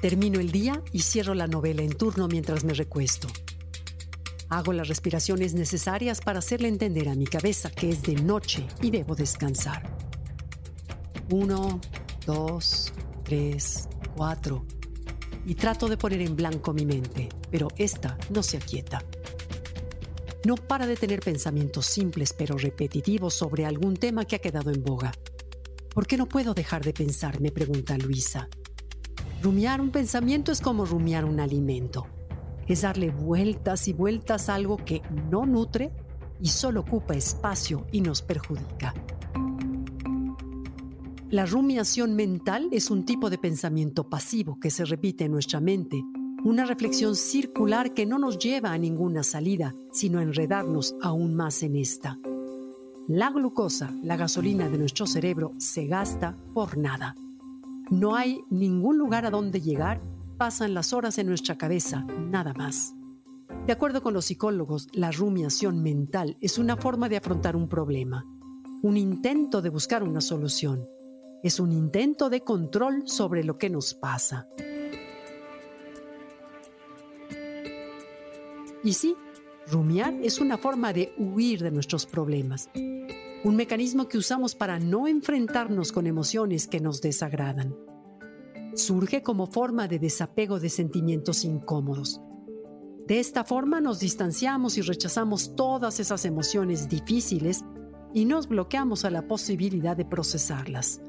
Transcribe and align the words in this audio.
Termino 0.00 0.38
el 0.38 0.52
día 0.52 0.80
y 0.92 1.00
cierro 1.00 1.34
la 1.34 1.48
novela 1.48 1.82
en 1.82 1.92
turno 1.92 2.28
mientras 2.28 2.62
me 2.62 2.72
recuesto. 2.72 3.26
Hago 4.48 4.72
las 4.72 4.86
respiraciones 4.86 5.54
necesarias 5.54 6.20
para 6.20 6.38
hacerle 6.38 6.68
entender 6.68 7.08
a 7.08 7.16
mi 7.16 7.26
cabeza 7.26 7.68
que 7.70 7.90
es 7.90 8.02
de 8.02 8.14
noche 8.14 8.66
y 8.80 8.92
debo 8.92 9.16
descansar. 9.16 9.82
Uno, 11.30 11.80
dos, 12.24 12.92
tres, 13.24 13.88
cuatro. 14.16 14.64
Y 15.44 15.56
trato 15.56 15.88
de 15.88 15.96
poner 15.96 16.22
en 16.22 16.36
blanco 16.36 16.72
mi 16.72 16.86
mente, 16.86 17.28
pero 17.50 17.66
esta 17.76 18.16
no 18.30 18.44
se 18.44 18.56
aquieta. 18.56 19.02
No 20.44 20.54
para 20.54 20.86
de 20.86 20.94
tener 20.94 21.20
pensamientos 21.20 21.86
simples 21.86 22.32
pero 22.32 22.56
repetitivos 22.56 23.34
sobre 23.34 23.66
algún 23.66 23.96
tema 23.96 24.24
que 24.24 24.36
ha 24.36 24.40
quedado 24.40 24.70
en 24.70 24.84
boga. 24.84 25.12
¿Por 25.92 26.06
qué 26.06 26.16
no 26.16 26.28
puedo 26.28 26.54
dejar 26.54 26.84
de 26.84 26.92
pensar? 26.92 27.40
me 27.40 27.50
pregunta 27.50 27.98
Luisa. 27.98 28.48
Rumiar 29.40 29.80
un 29.80 29.90
pensamiento 29.90 30.50
es 30.50 30.60
como 30.60 30.84
rumiar 30.84 31.24
un 31.24 31.38
alimento. 31.38 32.06
Es 32.66 32.82
darle 32.82 33.10
vueltas 33.10 33.86
y 33.86 33.92
vueltas 33.92 34.48
a 34.48 34.56
algo 34.56 34.76
que 34.76 35.00
no 35.30 35.46
nutre 35.46 35.92
y 36.40 36.48
solo 36.48 36.80
ocupa 36.80 37.14
espacio 37.14 37.86
y 37.92 38.00
nos 38.00 38.20
perjudica. 38.20 38.94
La 41.30 41.46
rumiación 41.46 42.16
mental 42.16 42.68
es 42.72 42.90
un 42.90 43.04
tipo 43.04 43.30
de 43.30 43.38
pensamiento 43.38 44.08
pasivo 44.08 44.58
que 44.58 44.70
se 44.70 44.84
repite 44.84 45.26
en 45.26 45.32
nuestra 45.32 45.60
mente, 45.60 46.02
una 46.42 46.64
reflexión 46.64 47.14
circular 47.14 47.94
que 47.94 48.06
no 48.06 48.18
nos 48.18 48.38
lleva 48.38 48.72
a 48.72 48.78
ninguna 48.78 49.22
salida, 49.22 49.74
sino 49.92 50.18
a 50.18 50.22
enredarnos 50.22 50.96
aún 51.00 51.36
más 51.36 51.62
en 51.62 51.76
esta. 51.76 52.18
La 53.06 53.30
glucosa, 53.30 53.94
la 54.02 54.16
gasolina 54.16 54.68
de 54.68 54.78
nuestro 54.78 55.06
cerebro, 55.06 55.52
se 55.58 55.86
gasta 55.86 56.36
por 56.54 56.76
nada. 56.76 57.14
No 57.90 58.16
hay 58.16 58.44
ningún 58.50 58.98
lugar 58.98 59.24
a 59.24 59.30
donde 59.30 59.60
llegar, 59.62 60.02
pasan 60.36 60.74
las 60.74 60.92
horas 60.92 61.16
en 61.18 61.26
nuestra 61.26 61.56
cabeza, 61.56 62.04
nada 62.18 62.52
más. 62.52 62.94
De 63.66 63.72
acuerdo 63.72 64.02
con 64.02 64.12
los 64.12 64.26
psicólogos, 64.26 64.88
la 64.92 65.10
rumiación 65.10 65.82
mental 65.82 66.36
es 66.40 66.58
una 66.58 66.76
forma 66.76 67.08
de 67.08 67.16
afrontar 67.16 67.56
un 67.56 67.68
problema, 67.68 68.26
un 68.82 68.96
intento 68.96 69.62
de 69.62 69.70
buscar 69.70 70.02
una 70.02 70.20
solución. 70.20 70.86
Es 71.42 71.60
un 71.60 71.72
intento 71.72 72.28
de 72.28 72.42
control 72.42 73.04
sobre 73.06 73.42
lo 73.42 73.56
que 73.56 73.70
nos 73.70 73.94
pasa. 73.94 74.48
Y 78.84 78.92
sí, 78.92 79.16
rumiar 79.66 80.14
es 80.22 80.40
una 80.40 80.58
forma 80.58 80.92
de 80.92 81.14
huir 81.16 81.62
de 81.62 81.70
nuestros 81.70 82.06
problemas, 82.06 82.68
un 83.44 83.54
mecanismo 83.56 84.08
que 84.08 84.18
usamos 84.18 84.54
para 84.54 84.78
no 84.80 85.06
enfrentarnos 85.06 85.92
con 85.92 86.06
emociones 86.06 86.66
que 86.66 86.80
nos 86.80 87.00
desagradan. 87.00 87.74
Surge 88.74 89.22
como 89.22 89.46
forma 89.46 89.86
de 89.86 89.98
desapego 89.98 90.58
de 90.58 90.68
sentimientos 90.68 91.44
incómodos. 91.44 92.20
De 93.06 93.20
esta 93.20 93.44
forma 93.44 93.80
nos 93.80 94.00
distanciamos 94.00 94.76
y 94.76 94.82
rechazamos 94.82 95.54
todas 95.54 96.00
esas 96.00 96.24
emociones 96.24 96.88
difíciles 96.88 97.64
y 98.12 98.24
nos 98.24 98.48
bloqueamos 98.48 99.04
a 99.04 99.10
la 99.10 99.26
posibilidad 99.26 99.96
de 99.96 100.04
procesarlas. 100.04 101.00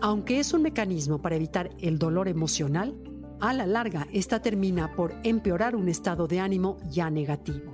Aunque 0.00 0.38
es 0.38 0.52
un 0.52 0.62
mecanismo 0.62 1.20
para 1.20 1.36
evitar 1.36 1.70
el 1.80 1.98
dolor 1.98 2.28
emocional, 2.28 2.94
a 3.40 3.52
la 3.52 3.66
larga 3.66 4.06
esta 4.12 4.40
termina 4.40 4.94
por 4.94 5.14
empeorar 5.24 5.76
un 5.76 5.88
estado 5.88 6.26
de 6.26 6.40
ánimo 6.40 6.76
ya 6.90 7.10
negativo. 7.10 7.73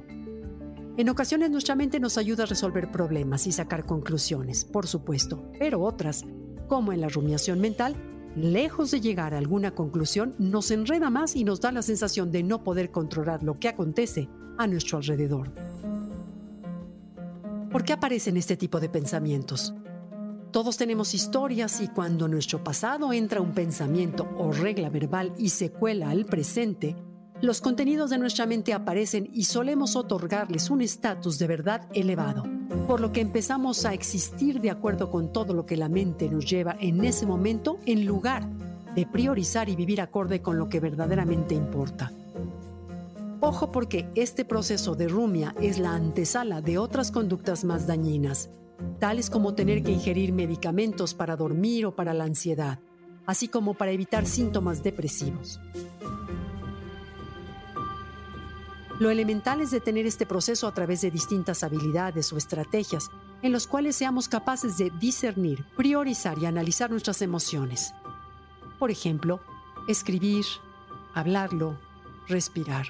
En 1.00 1.09
ocasiones 1.09 1.50
nuestra 1.50 1.77
mente 1.77 1.99
nos 1.99 2.19
ayuda 2.19 2.43
a 2.43 2.47
resolver 2.47 2.93
problemas 2.93 3.47
y 3.47 3.53
sacar 3.53 3.87
conclusiones, 3.87 4.66
por 4.66 4.87
supuesto, 4.87 5.43
pero 5.59 5.81
otras, 5.81 6.27
como 6.69 6.93
en 6.93 7.00
la 7.00 7.09
rumiación 7.09 7.59
mental, 7.59 7.97
lejos 8.37 8.91
de 8.91 9.00
llegar 9.00 9.33
a 9.33 9.38
alguna 9.38 9.71
conclusión, 9.71 10.34
nos 10.38 10.71
enreda 10.71 11.09
más 11.09 11.37
y 11.37 11.44
nos 11.44 11.62
da 11.62 11.72
la 11.72 11.81
sensación 11.81 12.31
de 12.31 12.43
no 12.43 12.62
poder 12.62 12.91
controlar 12.91 13.43
lo 13.43 13.59
que 13.59 13.69
acontece 13.69 14.28
a 14.59 14.66
nuestro 14.66 14.99
alrededor. 14.99 15.50
¿Por 17.72 17.82
qué 17.82 17.94
aparecen 17.94 18.37
este 18.37 18.59
tipo 18.59 18.78
de 18.78 18.91
pensamientos? 18.91 19.72
Todos 20.50 20.77
tenemos 20.77 21.15
historias 21.15 21.81
y 21.81 21.88
cuando 21.88 22.28
nuestro 22.28 22.62
pasado 22.62 23.15
entra 23.15 23.41
un 23.41 23.53
pensamiento 23.53 24.28
o 24.37 24.53
regla 24.53 24.91
verbal 24.91 25.32
y 25.38 25.49
se 25.49 25.71
cuela 25.71 26.11
al 26.11 26.27
presente, 26.27 26.94
los 27.43 27.62
contenidos 27.62 28.11
de 28.11 28.19
nuestra 28.19 28.45
mente 28.45 28.75
aparecen 28.75 29.31
y 29.33 29.45
solemos 29.45 29.97
otorgarles 29.97 30.69
un 30.69 30.83
estatus 30.83 31.39
de 31.39 31.47
verdad 31.47 31.87
elevado, 31.95 32.45
por 32.87 33.01
lo 33.01 33.12
que 33.12 33.23
empezamos 33.23 33.87
a 33.87 33.95
existir 33.95 34.61
de 34.61 34.71
acuerdo 34.71 35.11
con 35.11 35.33
todo 35.33 35.55
lo 35.55 35.65
que 35.65 35.77
la 35.77 35.89
mente 35.89 36.29
nos 36.29 36.45
lleva 36.45 36.77
en 36.81 37.03
ese 37.05 37.27
momento 37.27 37.79
en 37.87 38.05
lugar 38.05 38.47
de 38.95 39.06
priorizar 39.06 39.69
y 39.69 39.77
vivir 39.77 40.00
acorde 40.00 40.43
con 40.43 40.59
lo 40.59 40.69
que 40.69 40.81
verdaderamente 40.81 41.55
importa. 41.55 42.12
Ojo 43.41 43.73
porque 43.73 44.11
este 44.15 44.45
proceso 44.45 44.95
de 44.95 45.09
rumia 45.09 45.55
es 45.62 45.79
la 45.79 45.95
antesala 45.95 46.61
de 46.61 46.77
otras 46.77 47.11
conductas 47.11 47.65
más 47.65 47.87
dañinas, 47.87 48.50
tales 48.99 49.31
como 49.31 49.55
tener 49.55 49.83
que 49.83 49.93
ingerir 49.93 50.34
medicamentos 50.34 51.15
para 51.15 51.37
dormir 51.37 51.87
o 51.87 51.97
para 51.97 52.12
la 52.12 52.25
ansiedad, 52.25 52.81
así 53.25 53.49
como 53.49 53.73
para 53.73 53.93
evitar 53.93 54.27
síntomas 54.27 54.83
depresivos. 54.83 55.59
Lo 59.00 59.09
elemental 59.09 59.62
es 59.62 59.71
detener 59.71 60.05
este 60.05 60.27
proceso 60.27 60.66
a 60.66 60.75
través 60.75 61.00
de 61.00 61.11
distintas 61.11 61.65
habilidades 61.65 62.34
o 62.34 62.37
estrategias 62.37 63.11
en 63.41 63.50
los 63.50 63.66
cuales 63.66 63.97
seamos 63.97 64.28
capaces 64.28 64.77
de 64.77 64.91
discernir, 64.91 65.65
priorizar 65.75 66.38
y 66.38 66.44
analizar 66.44 66.91
nuestras 66.91 67.22
emociones. 67.22 67.94
Por 68.78 68.91
ejemplo, 68.91 69.41
escribir, 69.88 70.44
hablarlo, 71.15 71.78
respirar. 72.28 72.88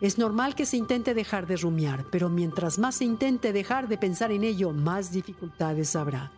Es 0.00 0.18
normal 0.18 0.56
que 0.56 0.66
se 0.66 0.76
intente 0.76 1.14
dejar 1.14 1.46
de 1.46 1.56
rumiar, 1.56 2.04
pero 2.10 2.28
mientras 2.28 2.80
más 2.80 2.96
se 2.96 3.04
intente 3.04 3.52
dejar 3.52 3.86
de 3.86 3.96
pensar 3.96 4.32
en 4.32 4.42
ello, 4.42 4.72
más 4.72 5.12
dificultades 5.12 5.94
habrá. 5.94 6.32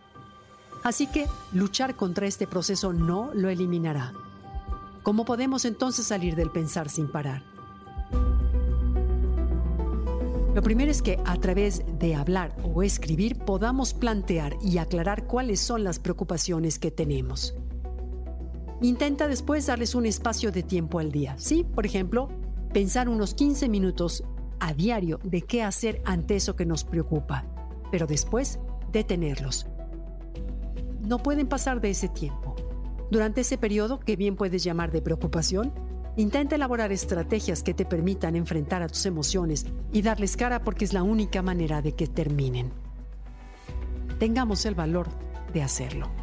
Así 0.83 1.07
que 1.07 1.25
luchar 1.53 1.95
contra 1.95 2.27
este 2.27 2.45
proceso 2.45 2.93
no 2.93 3.31
lo 3.33 3.49
eliminará. 3.49 4.13
¿Cómo 5.01 5.25
podemos 5.25 5.65
entonces 5.65 6.05
salir 6.05 6.35
del 6.35 6.51
pensar 6.51 6.87
sin 6.87 7.07
parar? 7.07 7.52
Lo 10.53 10.61
primero 10.61 10.91
es 10.91 11.01
que 11.01 11.19
a 11.25 11.35
través 11.37 11.83
de 11.97 12.13
hablar 12.13 12.55
o 12.63 12.83
escribir 12.83 13.39
podamos 13.39 13.95
plantear 13.95 14.55
y 14.61 14.77
aclarar 14.77 15.25
cuáles 15.25 15.59
son 15.59 15.83
las 15.83 15.97
preocupaciones 15.97 16.77
que 16.77 16.91
tenemos. 16.91 17.55
Intenta 18.79 19.27
después 19.27 19.65
darles 19.65 19.95
un 19.95 20.05
espacio 20.05 20.51
de 20.51 20.61
tiempo 20.61 20.99
al 20.99 21.11
día. 21.11 21.35
Sí, 21.39 21.63
por 21.63 21.87
ejemplo, 21.87 22.29
pensar 22.71 23.09
unos 23.09 23.33
15 23.33 23.67
minutos 23.67 24.23
a 24.59 24.73
diario 24.75 25.19
de 25.23 25.41
qué 25.41 25.63
hacer 25.63 26.03
ante 26.05 26.35
eso 26.35 26.55
que 26.55 26.67
nos 26.67 26.83
preocupa, 26.83 27.45
pero 27.89 28.05
después 28.05 28.59
detenerlos. 28.91 29.65
No 31.01 31.17
pueden 31.17 31.47
pasar 31.47 31.81
de 31.81 31.89
ese 31.89 32.09
tiempo. 32.09 32.55
Durante 33.09 33.41
ese 33.41 33.57
periodo, 33.57 33.99
que 33.99 34.15
bien 34.15 34.35
puedes 34.35 34.63
llamar 34.63 34.91
de 34.91 35.01
preocupación, 35.01 35.73
Intenta 36.15 36.55
elaborar 36.55 36.91
estrategias 36.91 37.63
que 37.63 37.73
te 37.73 37.85
permitan 37.85 38.35
enfrentar 38.35 38.83
a 38.83 38.87
tus 38.87 39.05
emociones 39.07 39.65
y 39.91 40.03
darles 40.03 40.37
cara 40.37 40.63
porque 40.63 40.85
es 40.85 40.93
la 40.93 41.01
única 41.01 41.41
manera 41.41 41.81
de 41.81 41.93
que 41.93 42.07
terminen. 42.07 42.71
Tengamos 44.19 44.65
el 44.65 44.75
valor 44.75 45.07
de 45.53 45.63
hacerlo. 45.63 46.22